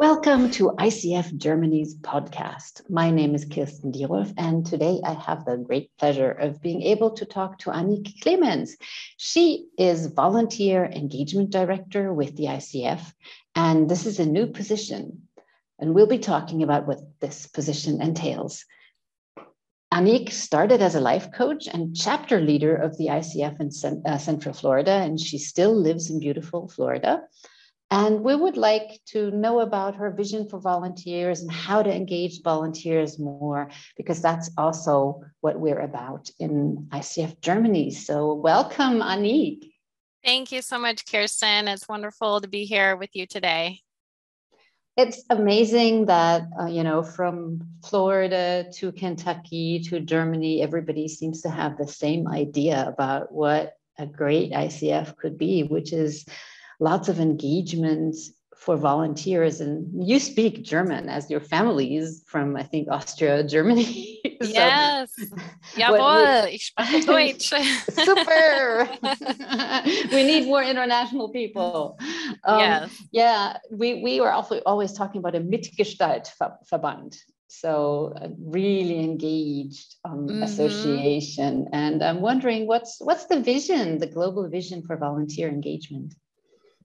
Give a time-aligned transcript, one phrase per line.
[0.00, 2.88] Welcome to ICF Germany's podcast.
[2.88, 7.10] My name is Kirsten Dierolf, and today I have the great pleasure of being able
[7.10, 8.78] to talk to Annick Clemens.
[9.18, 13.12] She is Volunteer Engagement Director with the ICF,
[13.54, 15.28] and this is a new position.
[15.78, 18.64] And we'll be talking about what this position entails.
[19.92, 24.54] Annick started as a life coach and chapter leader of the ICF in uh, Central
[24.54, 27.20] Florida, and she still lives in beautiful Florida.
[27.92, 32.40] And we would like to know about her vision for volunteers and how to engage
[32.42, 37.90] volunteers more, because that's also what we're about in ICF Germany.
[37.90, 39.72] So, welcome, Annick.
[40.24, 41.66] Thank you so much, Kirsten.
[41.66, 43.80] It's wonderful to be here with you today.
[44.96, 51.48] It's amazing that, uh, you know, from Florida to Kentucky to Germany, everybody seems to
[51.48, 56.24] have the same idea about what a great ICF could be, which is
[56.80, 58.16] lots of engagement
[58.60, 59.60] for volunteers.
[59.60, 64.18] And you speak german as your family is from i think austria germany.
[64.42, 65.12] So yes.
[65.76, 67.52] jawohl ich spreche deutsch.
[67.92, 68.88] Super.
[70.10, 71.98] We need more international people.
[72.44, 72.90] Um, yes.
[73.12, 76.32] yeah we we were also always talking about a mitgestalt
[76.70, 77.16] verband.
[77.48, 80.42] So uh, really engaged um, mm-hmm.
[80.42, 81.68] association.
[81.74, 86.14] And i'm wondering what's what's the vision the global vision for volunteer engagement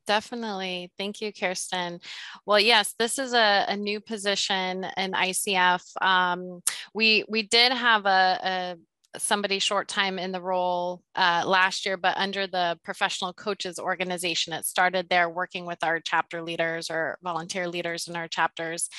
[0.07, 0.91] Definitely.
[0.97, 1.99] Thank you, Kirsten.
[2.45, 5.81] Well, yes, this is a, a new position in ICF.
[6.01, 6.61] Um,
[6.93, 8.75] we we did have a, a
[9.19, 14.53] somebody short time in the role uh, last year, but under the professional coaches organization,
[14.53, 18.89] it started there working with our chapter leaders or volunteer leaders in our chapters.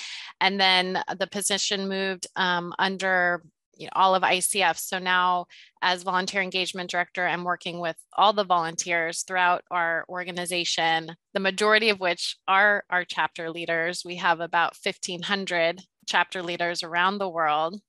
[0.40, 3.42] And then the position moved um, under
[3.76, 4.78] you know, all of ICF.
[4.78, 5.46] So now,
[5.82, 11.90] as volunteer engagement director, I'm working with all the volunteers throughout our organization, the majority
[11.90, 14.02] of which are our chapter leaders.
[14.04, 17.80] We have about 1,500 chapter leaders around the world,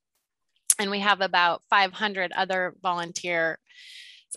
[0.77, 3.57] and we have about 500 other volunteers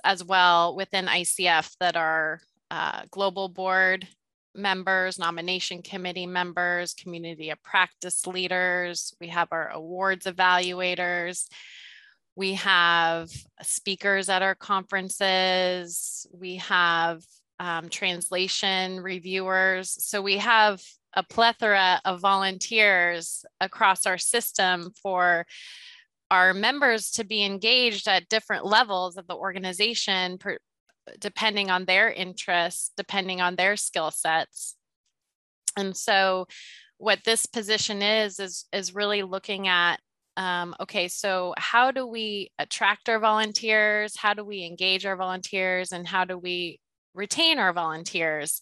[0.04, 2.40] as well within ICF that are
[2.70, 4.06] uh, global board
[4.54, 9.14] members, nomination committee members, community of practice leaders.
[9.20, 11.46] We have our awards evaluators.
[12.36, 13.30] We have
[13.62, 16.26] speakers at our conferences.
[16.32, 17.22] We have
[17.58, 19.90] um, translation reviewers.
[20.04, 20.80] So we have
[21.14, 25.46] a plethora of volunteers across our system for
[26.30, 30.38] our members to be engaged at different levels of the organization,
[31.18, 34.76] depending on their interests, depending on their skill sets.
[35.76, 36.46] And so
[36.98, 39.96] what this position is, is, is really looking at,
[40.36, 44.16] um, okay, so how do we attract our volunteers?
[44.16, 45.92] How do we engage our volunteers?
[45.92, 46.80] And how do we
[47.14, 48.60] retain our volunteers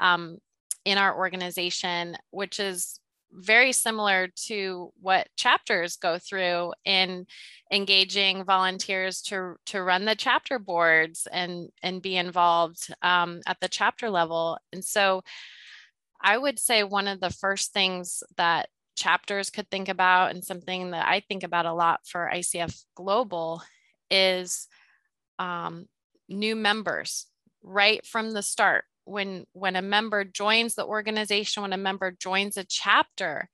[0.00, 0.38] um,
[0.84, 3.00] in our organization, which is
[3.32, 7.26] very similar to what chapters go through in
[7.70, 13.68] engaging volunteers to, to run the chapter boards and, and be involved um, at the
[13.68, 14.58] chapter level.
[14.72, 15.22] And so
[16.20, 20.92] I would say one of the first things that chapters could think about and something
[20.92, 23.62] that I think about a lot for ICF Global
[24.10, 24.68] is
[25.38, 25.86] um,
[26.28, 27.26] new members
[27.62, 32.56] right from the start when when a member joins the organization when a member joins
[32.56, 33.48] a chapter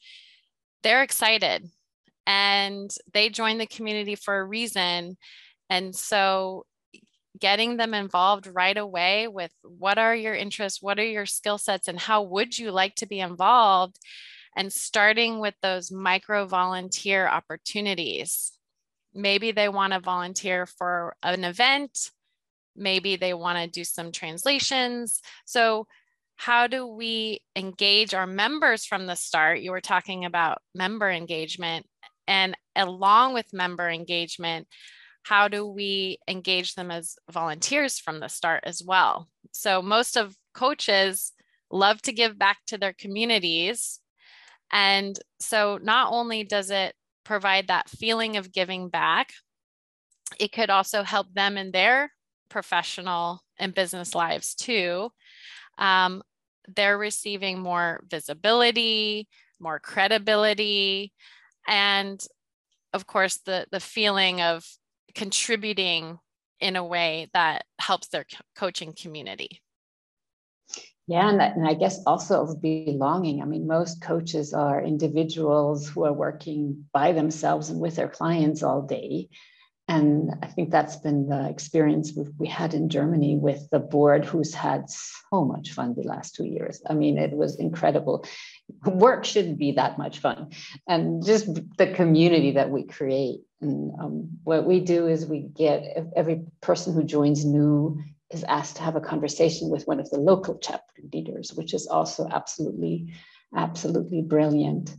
[0.82, 1.68] they're excited
[2.26, 5.16] and they join the community for a reason.
[5.70, 6.66] And so
[7.40, 11.88] getting them involved right away with what are your interests what are your skill sets
[11.88, 13.98] and how would you like to be involved
[14.54, 18.52] and starting with those micro volunteer opportunities.
[19.14, 22.10] Maybe they want to volunteer for an event
[22.76, 25.20] Maybe they want to do some translations.
[25.44, 25.86] So,
[26.36, 29.60] how do we engage our members from the start?
[29.60, 31.86] You were talking about member engagement.
[32.26, 34.66] And along with member engagement,
[35.22, 39.28] how do we engage them as volunteers from the start as well?
[39.52, 41.32] So, most of coaches
[41.70, 44.00] love to give back to their communities.
[44.72, 46.94] And so, not only does it
[47.24, 49.32] provide that feeling of giving back,
[50.40, 52.10] it could also help them in their
[52.52, 55.10] professional and business lives too,
[55.78, 56.22] um,
[56.76, 59.26] they're receiving more visibility,
[59.58, 61.12] more credibility,
[61.66, 62.24] and
[62.92, 64.64] of course, the, the feeling of
[65.14, 66.18] contributing
[66.60, 69.60] in a way that helps their coaching community.
[71.08, 73.42] Yeah, and, that, and I guess also of belonging.
[73.42, 78.62] I mean, most coaches are individuals who are working by themselves and with their clients
[78.62, 79.28] all day
[79.92, 84.54] and I think that's been the experience we had in Germany with the board, who's
[84.54, 86.80] had so much fun the last two years.
[86.88, 88.24] I mean, it was incredible.
[88.86, 90.52] Work shouldn't be that much fun,
[90.88, 91.46] and just
[91.76, 93.40] the community that we create.
[93.60, 95.84] And um, what we do is we get
[96.16, 100.18] every person who joins new is asked to have a conversation with one of the
[100.18, 103.12] local chapter leaders, which is also absolutely,
[103.54, 104.96] absolutely brilliant.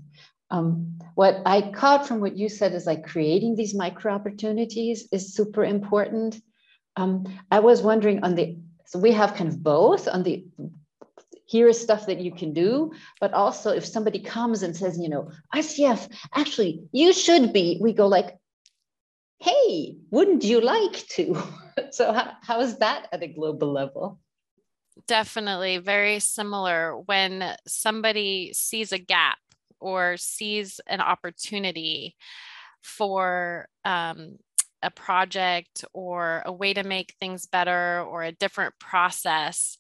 [0.50, 5.34] Um, what I caught from what you said is like creating these micro opportunities is
[5.34, 6.42] super important.
[6.96, 10.46] Um, I was wondering on the, so we have kind of both on the,
[11.46, 15.10] here is stuff that you can do, but also if somebody comes and says, you
[15.10, 18.38] know, ICF, actually, you should be, we go like,
[19.40, 21.42] hey, wouldn't you like to?
[21.92, 24.20] so how, how is that at a global level?
[25.08, 26.98] Definitely very similar.
[26.98, 29.38] When somebody sees a gap
[29.84, 32.16] or sees an opportunity
[32.82, 34.38] for um,
[34.82, 39.78] a project or a way to make things better or a different process,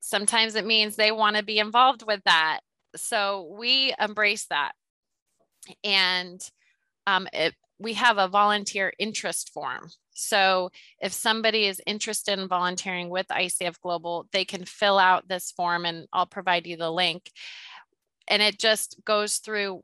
[0.00, 2.60] sometimes it means they want to be involved with that.
[2.96, 4.72] So we embrace that.
[5.82, 6.40] And
[7.06, 9.88] um, it, we have a volunteer interest form.
[10.14, 10.70] So
[11.00, 15.86] if somebody is interested in volunteering with ICF Global, they can fill out this form
[15.86, 17.30] and I'll provide you the link
[18.28, 19.82] and it just goes through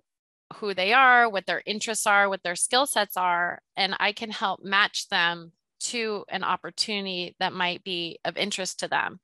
[0.55, 4.31] who they are, what their interests are, what their skill sets are, and I can
[4.31, 9.21] help match them to an opportunity that might be of interest to them.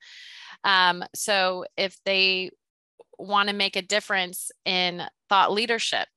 [0.62, 2.50] Um, so if they
[3.18, 6.08] want to make a difference in thought leadership,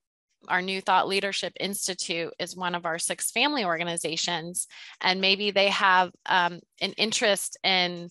[0.48, 4.68] our new Thought Leadership Institute is one of our six family organizations,
[5.02, 8.10] and maybe they have um, an interest in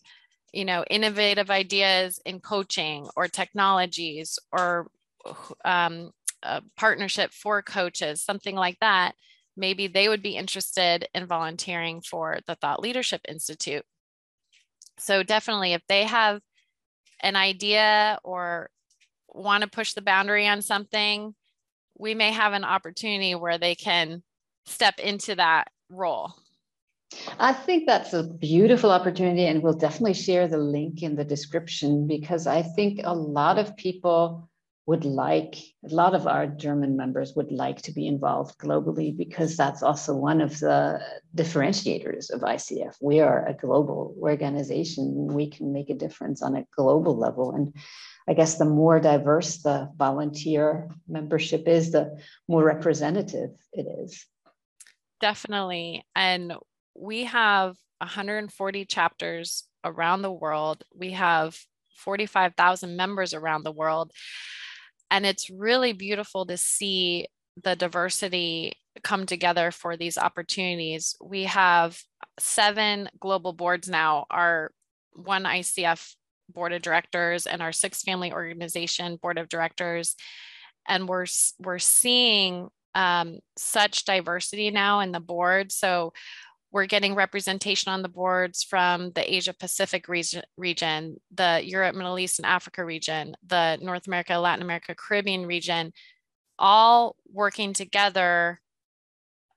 [0.53, 4.89] you know innovative ideas in coaching or technologies or
[5.65, 6.11] um,
[6.43, 9.15] a partnership for coaches something like that
[9.57, 13.85] maybe they would be interested in volunteering for the thought leadership institute.
[14.99, 16.41] So definitely if they have
[17.21, 18.71] an idea or
[19.29, 21.35] want to push the boundary on something
[21.99, 24.23] we may have an opportunity where they can
[24.67, 26.35] step into that role
[27.39, 32.07] I think that's a beautiful opportunity, and we'll definitely share the link in the description
[32.07, 34.49] because I think a lot of people
[34.87, 39.57] would like, a lot of our German members would like to be involved globally because
[39.57, 41.01] that's also one of the
[41.35, 42.95] differentiators of ICF.
[43.01, 47.53] We are a global organization, we can make a difference on a global level.
[47.53, 47.75] And
[48.29, 54.25] I guess the more diverse the volunteer membership is, the more representative it is.
[55.21, 56.05] Definitely.
[56.15, 56.55] And
[56.99, 60.83] we have 140 chapters around the world.
[60.95, 61.59] We have
[61.99, 64.13] 45,000 members around the world.
[65.11, 67.27] And it's really beautiful to see
[67.63, 68.73] the diversity
[69.03, 71.17] come together for these opportunities.
[71.23, 71.99] We have
[72.39, 74.73] seven global boards now, our
[75.13, 76.15] one ICF
[76.49, 80.17] board of directors and our six family organization board of directors.
[80.87, 81.27] And we're,
[81.59, 85.73] we're seeing um, such diversity now in the board.
[85.73, 86.13] So
[86.77, 92.19] we're getting representation on the boards from the Asia Pacific region, region, the Europe, Middle
[92.19, 95.95] East, and Africa region, the North America, Latin America, Caribbean region,
[96.59, 98.61] all working together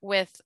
[0.02, 0.40] with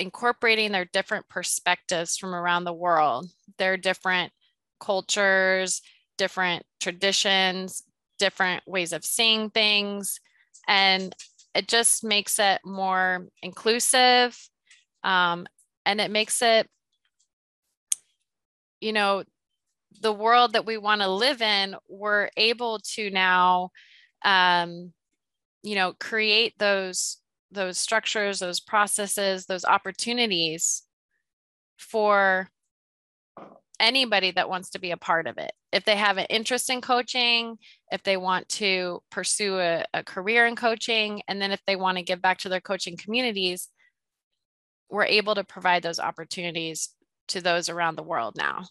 [0.00, 3.26] incorporating their different perspectives from around the world,
[3.58, 4.32] their different
[4.80, 5.82] cultures,
[6.16, 7.82] different traditions,
[8.18, 10.20] different ways of seeing things.
[10.66, 11.14] And
[11.54, 14.48] it just makes it more inclusive
[15.04, 15.46] um,
[15.86, 16.68] and it makes it
[18.80, 19.22] you know
[20.00, 23.70] the world that we want to live in we're able to now
[24.24, 24.92] um,
[25.62, 27.18] you know create those
[27.52, 30.82] those structures those processes those opportunities
[31.76, 32.48] for
[33.80, 35.52] anybody that wants to be a part of it.
[35.72, 37.58] If they have an interest in coaching
[37.90, 41.98] if they want to pursue a, a career in coaching and then if they want
[41.98, 43.68] to give back to their coaching communities
[44.90, 46.90] we're able to provide those opportunities
[47.28, 48.64] to those around the world now.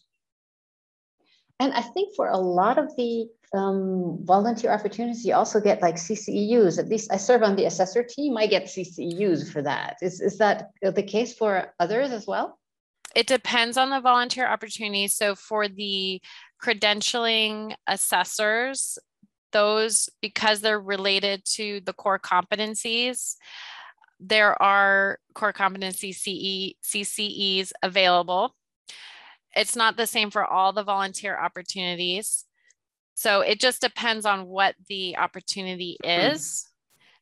[1.59, 5.95] And I think for a lot of the um, volunteer opportunities, you also get like
[5.95, 6.79] CCEUs.
[6.79, 8.37] At least I serve on the assessor team.
[8.37, 9.97] I get CCEUs for that.
[10.01, 12.59] Is, is that the case for others as well?
[13.15, 15.07] It depends on the volunteer opportunity.
[15.07, 16.19] So for the
[16.61, 18.97] credentialing assessors,
[19.51, 23.35] those, because they're related to the core competencies,
[24.25, 28.55] there are core competency CE, CCEs available.
[29.55, 32.45] It's not the same for all the volunteer opportunities.
[33.15, 36.67] So it just depends on what the opportunity is.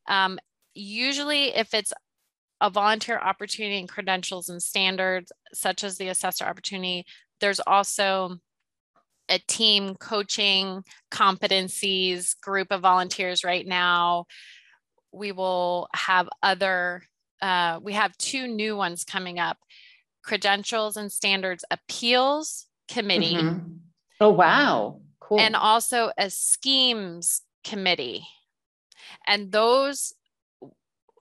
[0.08, 0.40] Um,
[0.74, 1.92] usually, if it's
[2.62, 7.06] a volunteer opportunity and credentials and standards, such as the assessor opportunity,
[7.40, 8.38] there's also
[9.28, 14.26] a team coaching competencies group of volunteers right now.
[15.12, 17.04] We will have other,
[17.42, 19.58] uh, we have two new ones coming up
[20.24, 23.36] credentials and standards appeals committee.
[23.36, 23.68] Mm-hmm.
[24.20, 25.02] Oh, wow.
[25.20, 25.40] Cool.
[25.40, 28.28] And also a schemes committee.
[29.26, 30.14] And those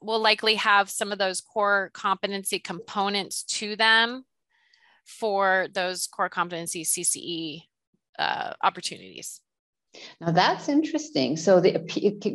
[0.03, 4.25] will likely have some of those core competency components to them
[5.05, 7.63] for those core competency CCE
[8.19, 9.41] uh, opportunities.
[10.21, 11.37] Now that's interesting.
[11.37, 11.79] So the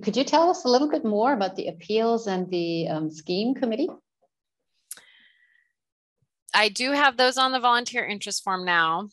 [0.02, 3.56] could you tell us a little bit more about the appeals and the um, scheme
[3.56, 3.90] committee?
[6.54, 9.10] I do have those on the volunteer interest form now,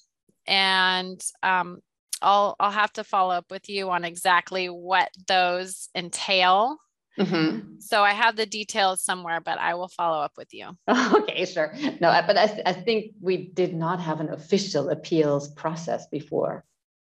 [0.47, 1.81] and um,
[2.21, 6.79] I'll I'll have to follow up with you on exactly what those entail.
[7.19, 7.79] Mm-hmm.
[7.81, 10.71] So I have the details somewhere, but I will follow up with you.
[10.89, 11.75] Okay, sure.
[12.01, 16.65] No, but I, I think we did not have an official appeals process before.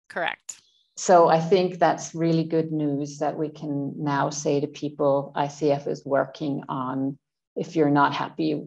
[0.08, 0.62] Correct.
[0.98, 5.88] So I think that's really good news that we can now say to people ICF
[5.88, 7.18] is working on
[7.56, 8.62] if you're not happy,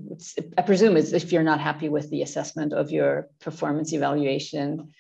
[0.56, 4.92] I presume it's if you're not happy with the assessment of your performance evaluation,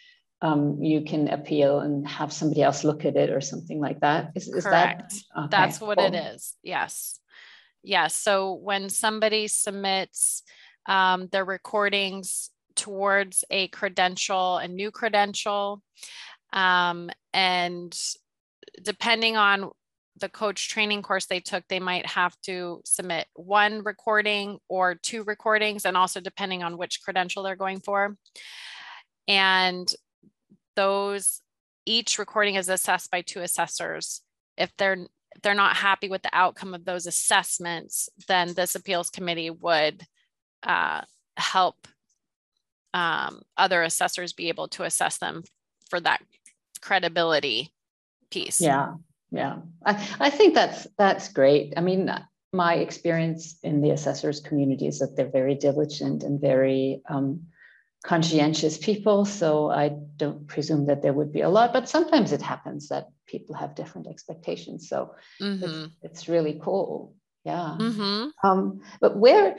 [0.42, 4.32] um, you can appeal and have somebody else look at it or something like that.
[4.34, 5.14] Is, is Correct.
[5.34, 5.48] That, okay.
[5.50, 6.06] That's what cool.
[6.06, 6.54] it is.
[6.62, 7.18] Yes.
[7.82, 8.14] Yes.
[8.14, 10.42] So when somebody submits
[10.86, 15.82] um, their recordings towards a credential, a new credential,
[16.52, 17.96] um, and
[18.82, 19.70] depending on
[20.20, 25.22] the coach training course they took, they might have to submit one recording or two
[25.24, 28.16] recordings, and also depending on which credential they're going for.
[29.26, 29.92] And
[30.76, 31.40] those
[31.86, 34.22] each recording is assessed by two assessors.
[34.56, 39.10] If they're if they're not happy with the outcome of those assessments, then this appeals
[39.10, 40.02] committee would
[40.62, 41.02] uh,
[41.36, 41.86] help
[42.94, 45.44] um, other assessors be able to assess them
[45.90, 46.22] for that
[46.80, 47.72] credibility
[48.30, 48.60] piece.
[48.60, 48.94] Yeah,
[49.30, 52.10] yeah I, I think that's that's great i mean
[52.52, 57.42] my experience in the assessors community is that they're very diligent and very um,
[58.04, 62.40] conscientious people so i don't presume that there would be a lot but sometimes it
[62.40, 65.64] happens that people have different expectations so mm-hmm.
[65.64, 68.28] it's, it's, really cool yeah mm-hmm.
[68.48, 69.56] um, but where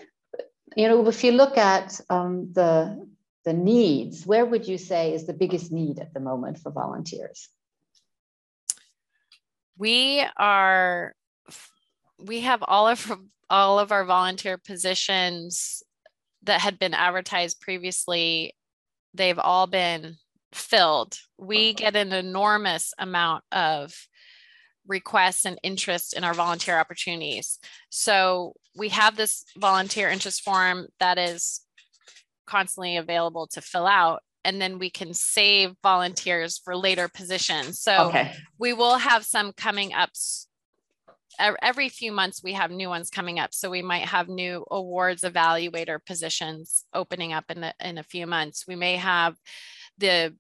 [0.75, 3.07] you know if you look at um, the
[3.45, 7.49] the needs where would you say is the biggest need at the moment for volunteers?
[9.77, 11.13] We are
[12.19, 13.11] we have all of
[13.49, 15.81] all of our volunteer positions
[16.43, 18.53] that had been advertised previously
[19.13, 20.15] they've all been
[20.53, 21.17] filled.
[21.37, 23.93] We get an enormous amount of
[24.87, 27.59] requests and interest in our volunteer opportunities.
[27.89, 31.61] So we have this volunteer interest form that is
[32.49, 37.79] constantly available to fill out and then we can save volunteers for later positions.
[37.79, 38.33] So okay.
[38.57, 40.09] we will have some coming up
[41.61, 45.21] every few months we have new ones coming up so we might have new awards
[45.21, 49.37] evaluator positions opening up in, the, in a few months we may have
[49.97, 50.35] the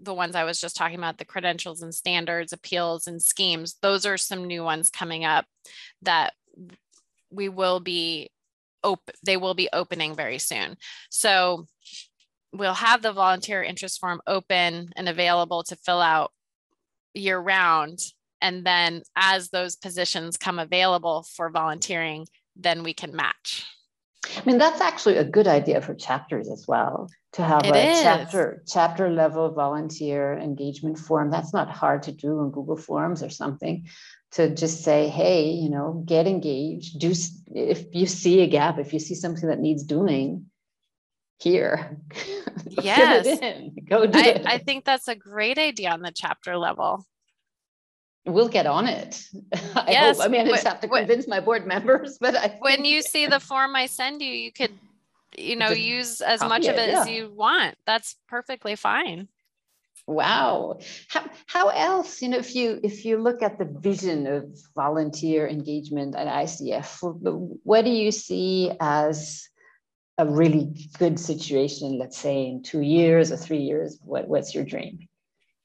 [0.00, 4.06] the ones i was just talking about the credentials and standards appeals and schemes those
[4.06, 5.44] are some new ones coming up
[6.00, 6.32] that
[7.30, 8.30] we will be
[8.84, 10.76] open they will be opening very soon
[11.10, 11.66] so
[12.52, 16.32] we'll have the volunteer interest form open and available to fill out
[17.14, 18.00] year round.
[18.40, 23.66] And then as those positions come available for volunteering, then we can match.
[24.36, 27.92] I mean, that's actually a good idea for chapters as well to have it a
[27.92, 28.02] is.
[28.02, 31.30] chapter chapter level volunteer engagement form.
[31.30, 33.88] That's not hard to do in Google Forms or something.
[34.32, 36.98] To just say, hey, you know, get engaged.
[36.98, 37.12] Do
[37.54, 40.46] if you see a gap, if you see something that needs doing,
[41.42, 41.98] here.
[42.80, 43.38] Yes.
[43.88, 44.46] Go do I, it.
[44.46, 47.04] I think that's a great idea on the chapter level.
[48.24, 49.22] We'll get on it.
[49.74, 50.16] I yes.
[50.16, 50.26] Hope.
[50.26, 53.26] I mean, I just have to convince my board members, but I when you see
[53.26, 54.72] the form I send you, you could,
[55.36, 57.00] you know, use as much of it, yeah.
[57.00, 57.76] as you want.
[57.86, 59.28] That's perfectly fine.
[60.06, 60.78] Wow.
[61.08, 65.46] How, how else, you know, if you if you look at the vision of volunteer
[65.46, 69.48] engagement at ICF, what do you see as
[70.18, 73.98] a really good situation, let's say in two years or three years?
[74.04, 75.08] What, what's your dream?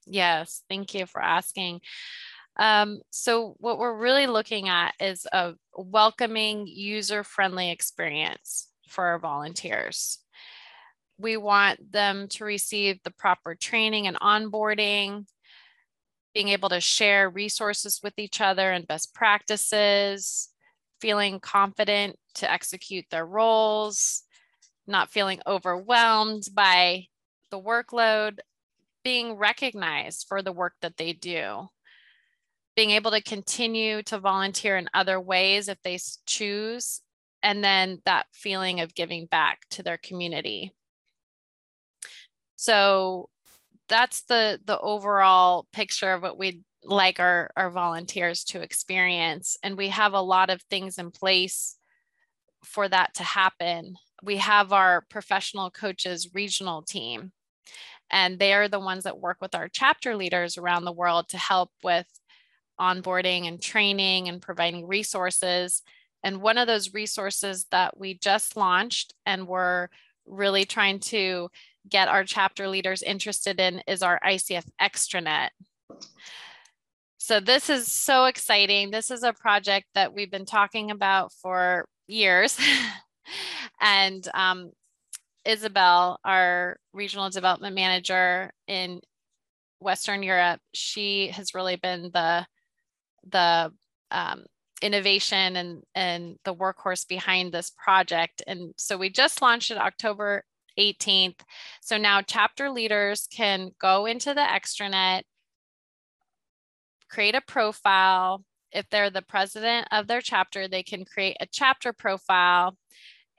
[0.06, 1.80] Yes, thank you for asking.
[2.58, 9.18] Um, so, what we're really looking at is a welcoming, user friendly experience for our
[9.18, 10.18] volunteers.
[11.18, 15.26] We want them to receive the proper training and onboarding,
[16.32, 20.50] being able to share resources with each other and best practices,
[21.00, 24.22] feeling confident to execute their roles,
[24.86, 27.06] not feeling overwhelmed by
[27.50, 28.38] the workload,
[29.02, 31.68] being recognized for the work that they do,
[32.76, 37.00] being able to continue to volunteer in other ways if they choose,
[37.42, 40.72] and then that feeling of giving back to their community.
[42.58, 43.30] So
[43.88, 49.56] that's the the overall picture of what we'd like our, our volunteers to experience.
[49.62, 51.76] And we have a lot of things in place
[52.64, 53.96] for that to happen.
[54.22, 57.30] We have our professional coaches regional team,
[58.10, 61.38] and they are the ones that work with our chapter leaders around the world to
[61.38, 62.06] help with
[62.80, 65.82] onboarding and training and providing resources.
[66.24, 69.88] And one of those resources that we just launched and we're
[70.26, 71.50] really trying to
[71.88, 75.50] get our chapter leaders interested in is our ICF extranet.
[77.18, 78.90] So this is so exciting.
[78.90, 82.58] This is a project that we've been talking about for years.
[83.80, 84.70] and um,
[85.44, 89.00] Isabel, our regional development manager in
[89.80, 92.46] Western Europe, she has really been the
[93.30, 93.72] the
[94.10, 94.44] um,
[94.80, 98.42] innovation and and the workhorse behind this project.
[98.46, 100.44] And so we just launched it October
[100.78, 101.40] 18th.
[101.80, 105.22] So now chapter leaders can go into the extranet
[107.08, 108.44] create a profile.
[108.70, 112.76] If they're the president of their chapter, they can create a chapter profile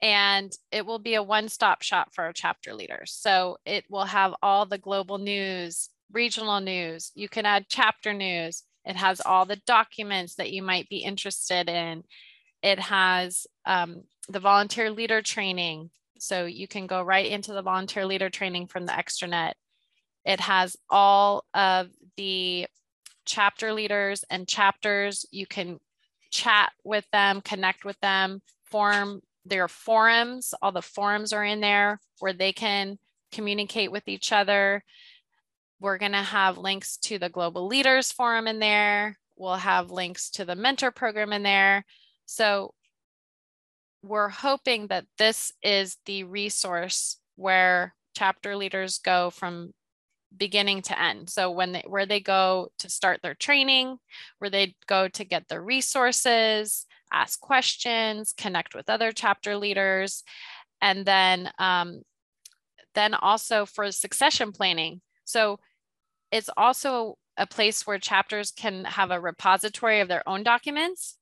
[0.01, 3.11] and it will be a one-stop shop for our chapter leaders.
[3.11, 7.11] So it will have all the global news, regional news.
[7.15, 8.63] You can add chapter news.
[8.85, 12.03] It has all the documents that you might be interested in.
[12.63, 15.89] It has um, the volunteer leader training.
[16.19, 19.53] So you can go right into the volunteer leader training from the extranet.
[20.25, 22.67] It has all of the
[23.25, 25.25] chapter leaders and chapters.
[25.31, 25.79] You can
[26.31, 30.53] chat with them, connect with them, form their forums.
[30.61, 32.97] All the forums are in there where they can
[33.31, 34.83] communicate with each other.
[35.79, 39.17] We're going to have links to the Global Leaders Forum in there.
[39.37, 41.85] We'll have links to the mentor program in there.
[42.25, 42.73] So
[44.01, 49.73] we're hoping that this is the resource where chapter leaders go from
[50.35, 51.29] beginning to end.
[51.29, 53.97] So when they where they go to start their training,
[54.39, 60.23] where they go to get their resources, ask questions, connect with other chapter leaders,
[60.81, 62.01] and then um,
[62.95, 65.01] then also for succession planning.
[65.25, 65.59] So
[66.31, 71.18] it's also a place where chapters can have a repository of their own documents.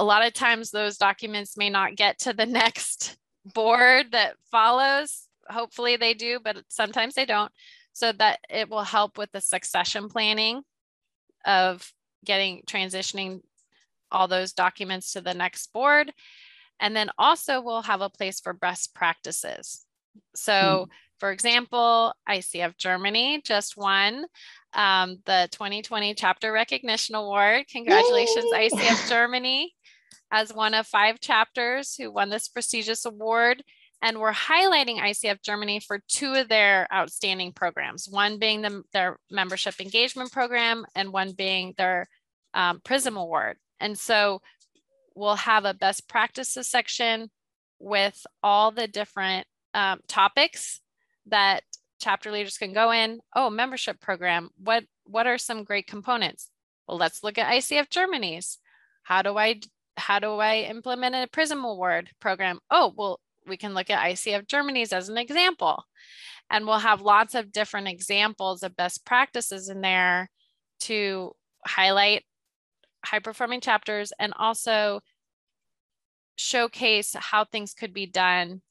[0.00, 5.26] A lot of times those documents may not get to the next board that follows
[5.50, 7.52] hopefully they do, but sometimes they don't.
[7.92, 10.62] So that it will help with the succession planning
[11.44, 11.92] of
[12.24, 13.40] getting transitioning
[14.12, 16.12] all those documents to the next board.
[16.78, 19.84] And then also we'll have a place for best practices.
[20.34, 20.92] So hmm.
[21.18, 24.24] for example, ICF Germany just won
[24.72, 27.66] um, the 2020 Chapter Recognition Award.
[27.70, 28.70] Congratulations, Yay!
[28.70, 29.74] ICF Germany,
[30.30, 33.62] as one of five chapters who won this prestigious award.
[34.02, 39.18] And we're highlighting ICF Germany for two of their outstanding programs, one being the, their
[39.30, 42.06] membership engagement program and one being their
[42.54, 43.58] um, PRISM Award.
[43.78, 44.40] And so
[45.14, 47.30] we'll have a best practices section
[47.78, 50.80] with all the different um, topics
[51.26, 51.62] that
[52.00, 53.20] chapter leaders can go in.
[53.36, 54.48] Oh, membership program.
[54.56, 56.50] What, what are some great components?
[56.88, 58.58] Well, let's look at ICF Germany's.
[59.02, 59.60] How do I
[60.00, 62.58] how do I implement a PRISM Award program?
[62.70, 65.84] Oh, well, we can look at ICF Germany's as an example.
[66.50, 70.30] And we'll have lots of different examples of best practices in there
[70.80, 71.32] to
[71.66, 72.24] highlight
[73.04, 75.00] high performing chapters and also
[76.36, 78.62] showcase how things could be done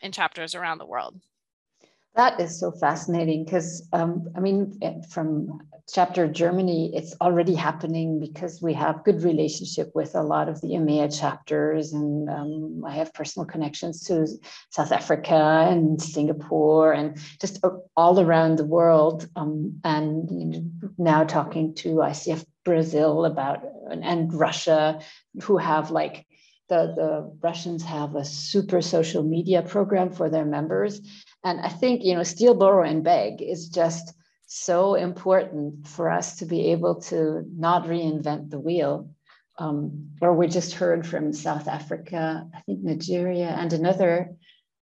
[0.00, 1.20] in chapters around the world.
[2.16, 5.60] That is so fascinating because, um, I mean, eh, from
[5.92, 10.68] chapter Germany, it's already happening because we have good relationship with a lot of the
[10.68, 14.26] EMEA chapters, and um, I have personal connections to
[14.70, 17.64] South Africa and Singapore and just
[17.96, 19.28] all around the world.
[19.36, 25.00] Um, and now talking to ICF Brazil about and Russia,
[25.42, 26.26] who have like
[26.68, 31.00] the, the Russians have a super social media program for their members.
[31.42, 34.12] And I think, you know, steal, borrow, and beg is just
[34.46, 39.10] so important for us to be able to not reinvent the wheel.
[39.58, 44.30] Um, or we just heard from South Africa, I think Nigeria, and another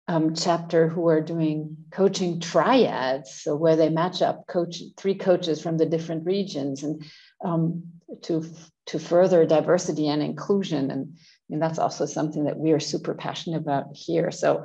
[0.08, 5.61] um, chapter who are doing coaching triads, so where they match up coach three coaches
[5.62, 7.04] from the different regions and
[7.44, 7.84] um,
[8.22, 8.44] to
[8.87, 10.90] to further diversity and inclusion.
[10.90, 11.18] And,
[11.50, 14.30] and that's also something that we are super passionate about here.
[14.30, 14.64] So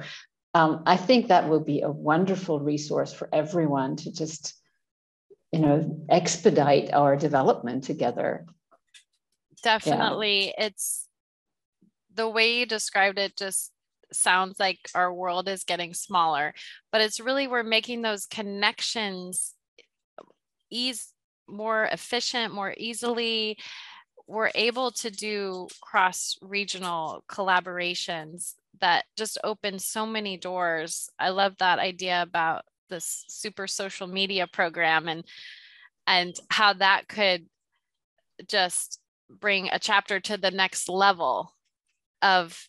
[0.53, 4.53] um, I think that will be a wonderful resource for everyone to just
[5.51, 8.45] you know expedite our development together.
[9.63, 10.65] Definitely, yeah.
[10.65, 11.07] it's
[12.13, 13.37] the way you described it.
[13.37, 13.71] Just
[14.11, 16.53] sounds like our world is getting smaller,
[16.91, 19.55] but it's really we're making those connections
[20.69, 21.13] ease
[21.47, 23.57] more efficient, more easily.
[24.27, 31.09] We're able to do cross regional collaborations that just open so many doors.
[31.19, 35.23] I love that idea about this super social media program and
[36.05, 37.45] and how that could
[38.47, 41.53] just bring a chapter to the next level
[42.21, 42.67] of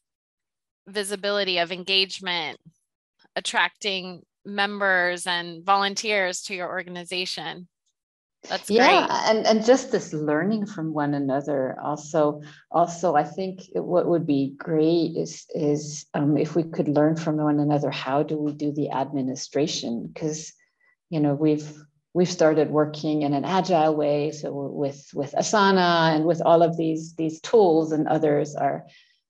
[0.87, 2.59] visibility of engagement,
[3.37, 7.69] attracting members and volunteers to your organization.
[8.49, 9.19] That's yeah, great.
[9.31, 11.79] and and just this learning from one another.
[11.83, 17.17] Also, also, I think what would be great is is um, if we could learn
[17.17, 17.91] from one another.
[17.91, 20.07] How do we do the administration?
[20.07, 20.53] Because
[21.09, 21.73] you know we've
[22.13, 24.31] we've started working in an agile way.
[24.31, 28.85] So with with Asana and with all of these these tools, and others are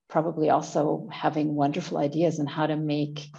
[0.08, 3.30] probably also having wonderful ideas on how to make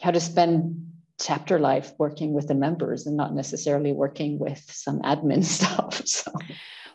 [0.00, 0.88] how to spend
[1.20, 6.32] chapter life working with the members and not necessarily working with some admin stuff so.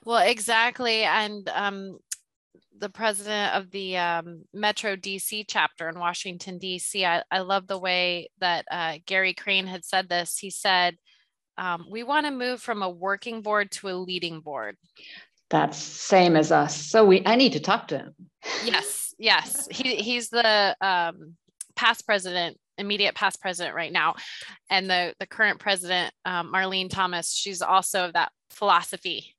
[0.05, 1.99] Well exactly and um,
[2.77, 7.79] the president of the um, metro dc chapter in washington dc i, I love the
[7.79, 10.37] way that uh, gary crane had said this.
[10.37, 10.97] He said
[11.57, 14.75] um, we want to move from a working board to a leading board.
[15.49, 18.15] That's same as us so we i need to talk to him.
[18.65, 21.35] Yes yes, he he's the um,
[21.75, 24.15] past president, immediate past president right now,
[24.69, 27.33] and the the current president, um, Marlene Thomas.
[27.33, 29.35] She's also of that philosophy,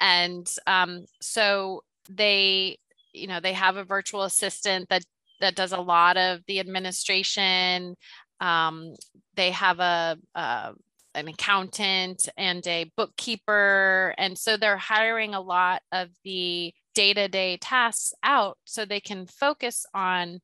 [0.00, 2.78] and um, so they,
[3.12, 5.04] you know, they have a virtual assistant that
[5.40, 7.96] that does a lot of the administration.
[8.40, 8.94] Um,
[9.34, 10.72] they have a, a
[11.14, 14.14] an accountant and a bookkeeper.
[14.18, 19.00] And so they're hiring a lot of the day to day tasks out so they
[19.00, 20.40] can focus on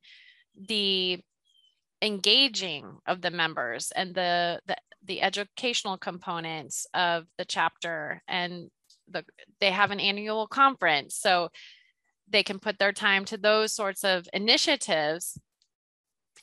[0.67, 1.21] the
[2.05, 8.69] engaging of the members and the, the, the educational components of the chapter and
[9.09, 9.23] the,
[9.59, 11.49] they have an annual conference so
[12.27, 15.39] they can put their time to those sorts of initiatives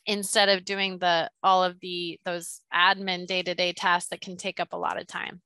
[0.06, 4.72] instead of doing the all of the those admin day-to-day tasks that can take up
[4.72, 5.40] a lot of time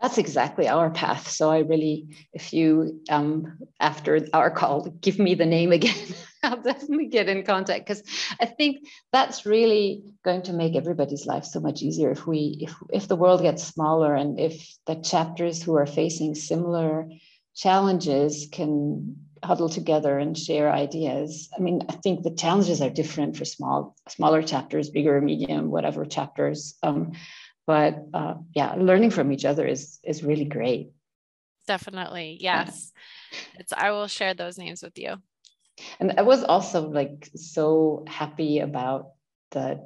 [0.00, 1.28] that's exactly our path.
[1.28, 5.96] So I really, if you um, after our call, give me the name again,
[6.42, 8.02] I'll definitely get in contact because
[8.40, 12.74] I think that's really going to make everybody's life so much easier if we if
[12.92, 17.08] if the world gets smaller and if the chapters who are facing similar
[17.54, 21.48] challenges can huddle together and share ideas.
[21.56, 26.04] I mean, I think the challenges are different for small smaller chapters, bigger, medium, whatever
[26.04, 26.76] chapters.
[26.82, 27.12] Um,
[27.66, 30.92] but uh, yeah learning from each other is is really great.
[31.66, 32.92] Definitely yes.
[33.32, 33.38] Yeah.
[33.58, 35.16] it's i will share those names with you.
[36.00, 39.12] And i was also like so happy about
[39.50, 39.80] the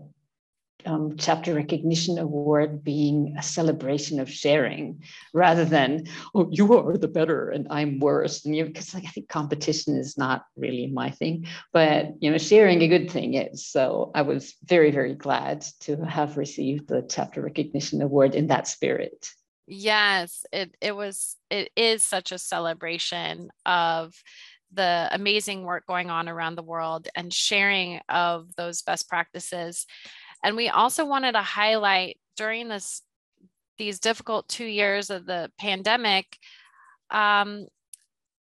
[0.86, 7.08] um, chapter recognition award being a celebration of sharing rather than oh you are the
[7.08, 8.44] better and i'm worse.
[8.44, 12.38] And you because like i think competition is not really my thing but you know
[12.38, 13.66] sharing a good thing is.
[13.66, 18.68] So i was very very glad to have received the chapter recognition award in that
[18.68, 19.30] spirit.
[19.66, 24.14] Yes it, it was it is such a celebration of
[24.72, 29.86] the amazing work going on around the world and sharing of those best practices
[30.42, 33.02] and we also wanted to highlight during this
[33.78, 36.36] these difficult two years of the pandemic,
[37.10, 37.66] um,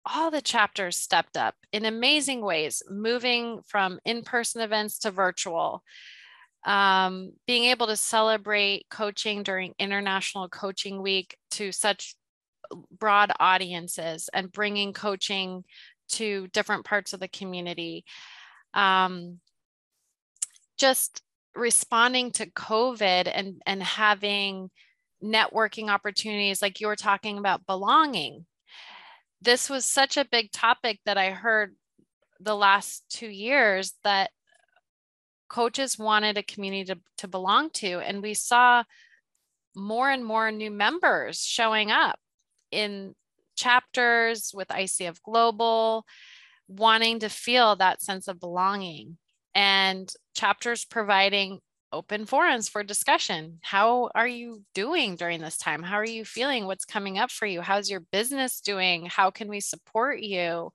[0.04, 5.84] all the chapters stepped up in amazing ways, moving from in-person events to virtual.
[6.66, 12.16] Um, being able to celebrate coaching during International Coaching Week to such
[12.92, 15.64] broad audiences and bringing coaching
[16.10, 18.06] to different parts of the community.
[18.74, 19.40] Um,
[20.78, 21.22] just
[21.56, 24.70] responding to COVID and, and having
[25.24, 28.46] networking opportunities, like you were talking about belonging.
[29.42, 31.76] This was such a big topic that I heard
[32.40, 34.32] the last two years that
[35.50, 38.00] coaches wanted a community to, to belong to.
[38.00, 38.84] And we saw
[39.76, 42.18] more and more new members showing up
[42.72, 43.14] in
[43.56, 46.06] chapters with ICF Global,
[46.68, 49.18] wanting to feel that sense of belonging.
[49.56, 51.60] And chapters providing
[51.94, 53.60] open forums for discussion.
[53.62, 55.84] How are you doing during this time?
[55.84, 56.66] How are you feeling?
[56.66, 57.62] What's coming up for you?
[57.62, 59.06] How's your business doing?
[59.06, 60.72] How can we support you?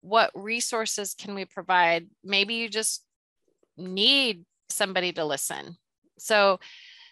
[0.00, 2.08] What resources can we provide?
[2.24, 3.04] Maybe you just
[3.76, 5.76] need somebody to listen.
[6.18, 6.58] So,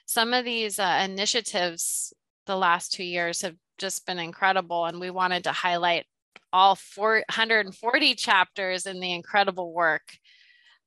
[0.05, 2.13] some of these uh, initiatives
[2.47, 6.07] the last two years have just been incredible, and we wanted to highlight
[6.53, 10.03] all 440 chapters in the incredible work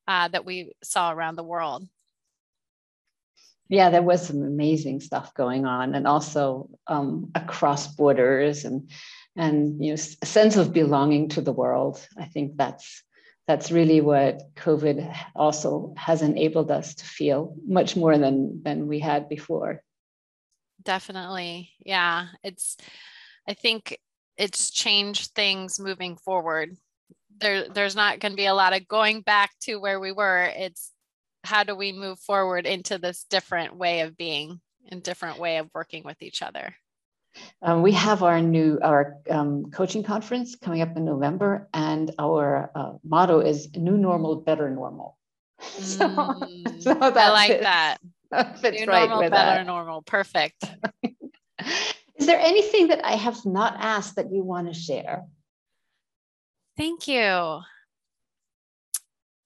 [0.08, 1.88] uh, that we saw around the world
[3.68, 8.90] yeah, there was some amazing stuff going on, and also um, across borders, and
[9.36, 12.06] and you know, a sense of belonging to the world.
[12.18, 13.04] I think that's
[13.48, 19.00] that's really what COVID also has enabled us to feel much more than than we
[19.00, 19.82] had before.
[20.84, 22.28] Definitely, yeah.
[22.44, 22.78] It's
[23.48, 23.98] I think
[24.38, 26.78] it's changed things moving forward.
[27.40, 30.44] There, there's not going to be a lot of going back to where we were.
[30.56, 30.92] It's
[31.44, 35.70] how do we move forward into this different way of being and different way of
[35.74, 36.76] working with each other?
[37.62, 42.72] Um, we have our new our um, coaching conference coming up in november and our
[42.74, 45.18] uh, motto is new normal better normal.
[45.60, 47.98] So, mm, so i like fits, that.
[48.60, 49.66] fits new right normal with better that.
[49.66, 50.02] normal.
[50.02, 50.64] Perfect.
[52.18, 55.24] Is there anything that i have not asked that you want to share
[56.78, 57.62] thank you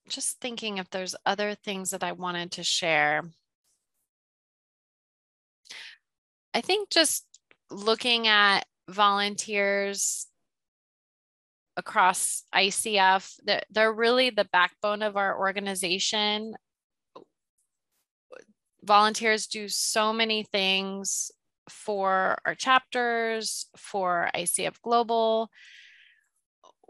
[0.09, 3.23] just thinking if there's other things that I wanted to share.
[6.53, 7.25] I think just
[7.69, 10.27] looking at volunteers
[11.77, 16.55] across ICF, they're, they're really the backbone of our organization.
[18.83, 21.31] Volunteers do so many things
[21.69, 25.51] for our chapters, for ICF Global,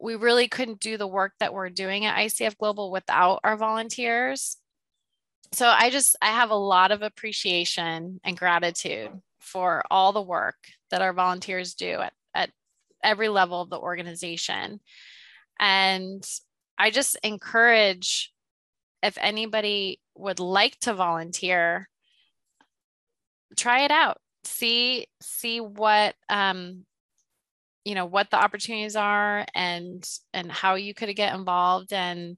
[0.01, 4.57] we really couldn't do the work that we're doing at ICF Global without our volunteers.
[5.51, 10.57] So I just I have a lot of appreciation and gratitude for all the work
[10.91, 12.51] that our volunteers do at, at
[13.03, 14.79] every level of the organization.
[15.59, 16.23] And
[16.77, 18.31] I just encourage
[19.01, 21.89] if anybody would like to volunteer,
[23.57, 24.17] try it out.
[24.43, 26.85] See see what um,
[27.89, 32.37] you know what the opportunities are and and how you could get involved and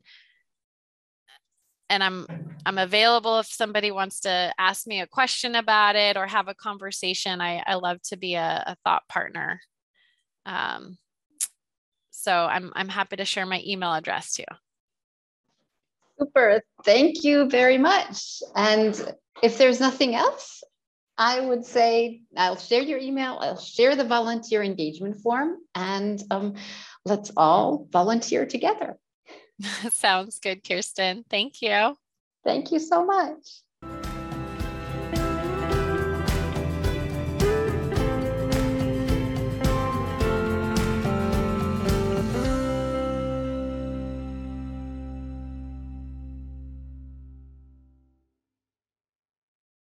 [1.90, 2.26] and i'm
[2.66, 6.54] i'm available if somebody wants to ask me a question about it or have a
[6.54, 7.42] conversation.
[7.42, 9.60] I i love to be a, a thought partner.
[10.46, 10.98] Um,
[12.12, 14.46] so i'm i'm happy to share my email address too.
[16.18, 16.64] Super.
[16.86, 18.42] Thank you very much.
[18.56, 20.64] And if there's nothing else
[21.18, 26.56] I would say I'll share your email, I'll share the volunteer engagement form, and um,
[27.06, 28.98] let's all volunteer together.
[29.92, 31.26] Sounds good, Kirsten.
[31.30, 31.96] Thank you.
[32.44, 33.62] Thank you so much.